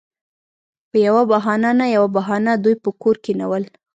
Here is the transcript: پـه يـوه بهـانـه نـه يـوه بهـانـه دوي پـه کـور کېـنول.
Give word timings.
پـه 0.91 0.97
يـوه 1.05 1.23
بهـانـه 1.31 1.71
نـه 1.79 1.85
يـوه 1.95 2.09
بهـانـه 2.15 2.53
دوي 2.63 2.75
پـه 2.83 2.89
کـور 3.01 3.15
کېـنول. 3.23 3.63